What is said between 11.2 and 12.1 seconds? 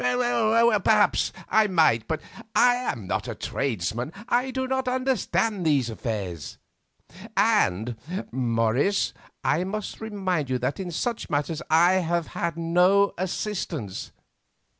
matters I